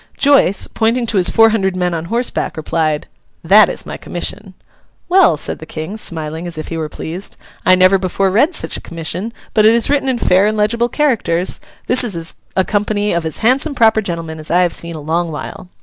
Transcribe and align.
Joice, 0.17 0.65
pointing 0.65 1.05
to 1.05 1.17
his 1.17 1.29
four 1.29 1.49
hundred 1.49 1.75
men 1.75 1.93
on 1.93 2.05
horseback, 2.05 2.57
replied, 2.57 3.05
'That 3.43 3.69
is 3.69 3.85
my 3.85 3.97
commission.' 3.97 4.55
'Well,' 5.07 5.37
said 5.37 5.59
the 5.59 5.67
King, 5.67 5.95
smiling, 5.95 6.47
as 6.47 6.57
if 6.57 6.69
he 6.69 6.75
were 6.77 6.89
pleased, 6.89 7.37
'I 7.67 7.75
never 7.75 7.99
before 7.99 8.31
read 8.31 8.55
such 8.55 8.75
a 8.77 8.81
commission; 8.81 9.31
but 9.53 9.63
it 9.63 9.75
is 9.75 9.91
written 9.91 10.09
in 10.09 10.17
fair 10.17 10.47
and 10.47 10.57
legible 10.57 10.89
characters. 10.89 11.59
This 11.85 12.03
is 12.03 12.33
a 12.55 12.65
company 12.65 13.13
of 13.13 13.27
as 13.27 13.37
handsome 13.45 13.75
proper 13.75 14.01
gentlemen 14.01 14.39
as 14.39 14.49
I 14.49 14.61
have 14.63 14.73
seen 14.73 14.95
a 14.95 14.99
long 14.99 15.31
while. 15.31 15.69